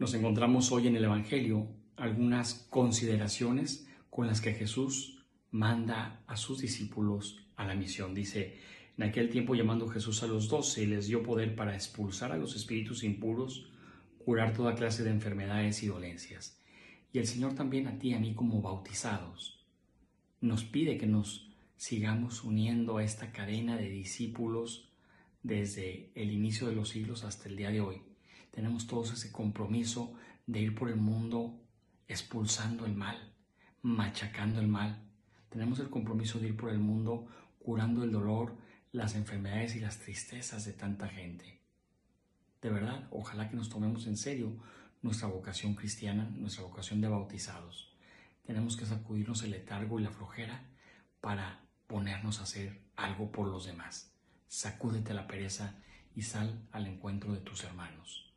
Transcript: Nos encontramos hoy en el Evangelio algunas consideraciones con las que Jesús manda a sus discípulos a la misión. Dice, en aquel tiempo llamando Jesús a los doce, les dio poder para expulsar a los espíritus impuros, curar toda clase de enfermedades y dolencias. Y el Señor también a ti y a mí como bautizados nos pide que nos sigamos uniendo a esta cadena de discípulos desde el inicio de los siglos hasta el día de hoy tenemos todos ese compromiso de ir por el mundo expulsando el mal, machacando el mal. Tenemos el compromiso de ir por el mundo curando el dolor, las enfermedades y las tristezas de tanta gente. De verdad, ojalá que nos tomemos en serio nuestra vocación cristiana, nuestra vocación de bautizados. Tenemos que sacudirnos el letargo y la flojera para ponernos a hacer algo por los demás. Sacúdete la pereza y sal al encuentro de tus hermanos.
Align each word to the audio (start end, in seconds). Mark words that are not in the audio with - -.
Nos 0.00 0.14
encontramos 0.14 0.72
hoy 0.72 0.86
en 0.86 0.96
el 0.96 1.04
Evangelio 1.04 1.68
algunas 1.98 2.66
consideraciones 2.70 3.86
con 4.08 4.26
las 4.26 4.40
que 4.40 4.54
Jesús 4.54 5.26
manda 5.50 6.22
a 6.26 6.38
sus 6.38 6.62
discípulos 6.62 7.46
a 7.54 7.66
la 7.66 7.74
misión. 7.74 8.14
Dice, 8.14 8.56
en 8.96 9.04
aquel 9.04 9.28
tiempo 9.28 9.54
llamando 9.54 9.86
Jesús 9.88 10.22
a 10.22 10.26
los 10.26 10.48
doce, 10.48 10.86
les 10.86 11.08
dio 11.08 11.22
poder 11.22 11.54
para 11.54 11.74
expulsar 11.74 12.32
a 12.32 12.38
los 12.38 12.56
espíritus 12.56 13.04
impuros, 13.04 13.70
curar 14.24 14.54
toda 14.54 14.74
clase 14.74 15.04
de 15.04 15.10
enfermedades 15.10 15.82
y 15.82 15.88
dolencias. 15.88 16.58
Y 17.12 17.18
el 17.18 17.26
Señor 17.26 17.54
también 17.54 17.86
a 17.86 17.98
ti 17.98 18.08
y 18.08 18.14
a 18.14 18.20
mí 18.20 18.32
como 18.32 18.62
bautizados 18.62 19.66
nos 20.40 20.64
pide 20.64 20.96
que 20.96 21.06
nos 21.06 21.52
sigamos 21.76 22.42
uniendo 22.42 22.96
a 22.96 23.04
esta 23.04 23.32
cadena 23.32 23.76
de 23.76 23.90
discípulos 23.90 24.88
desde 25.42 26.10
el 26.14 26.30
inicio 26.32 26.68
de 26.68 26.74
los 26.74 26.88
siglos 26.88 27.22
hasta 27.22 27.50
el 27.50 27.56
día 27.56 27.70
de 27.70 27.82
hoy 27.82 28.00
tenemos 28.50 28.86
todos 28.86 29.12
ese 29.12 29.30
compromiso 29.30 30.14
de 30.46 30.60
ir 30.60 30.74
por 30.74 30.88
el 30.88 30.96
mundo 30.96 31.60
expulsando 32.08 32.86
el 32.86 32.94
mal, 32.94 33.32
machacando 33.82 34.60
el 34.60 34.68
mal. 34.68 35.02
Tenemos 35.48 35.78
el 35.78 35.90
compromiso 35.90 36.38
de 36.38 36.48
ir 36.48 36.56
por 36.56 36.70
el 36.70 36.78
mundo 36.78 37.26
curando 37.60 38.02
el 38.02 38.10
dolor, 38.10 38.56
las 38.92 39.14
enfermedades 39.14 39.76
y 39.76 39.80
las 39.80 39.98
tristezas 39.98 40.64
de 40.64 40.72
tanta 40.72 41.08
gente. 41.08 41.60
De 42.60 42.70
verdad, 42.70 43.06
ojalá 43.10 43.48
que 43.48 43.56
nos 43.56 43.68
tomemos 43.68 44.06
en 44.06 44.16
serio 44.16 44.56
nuestra 45.02 45.28
vocación 45.28 45.74
cristiana, 45.74 46.28
nuestra 46.34 46.64
vocación 46.64 47.00
de 47.00 47.08
bautizados. 47.08 47.94
Tenemos 48.44 48.76
que 48.76 48.86
sacudirnos 48.86 49.42
el 49.44 49.52
letargo 49.52 50.00
y 50.00 50.02
la 50.02 50.10
flojera 50.10 50.64
para 51.20 51.60
ponernos 51.86 52.40
a 52.40 52.42
hacer 52.42 52.82
algo 52.96 53.30
por 53.30 53.48
los 53.48 53.66
demás. 53.66 54.12
Sacúdete 54.48 55.14
la 55.14 55.26
pereza 55.26 55.76
y 56.14 56.22
sal 56.22 56.66
al 56.72 56.86
encuentro 56.86 57.32
de 57.32 57.40
tus 57.40 57.64
hermanos. 57.64 58.29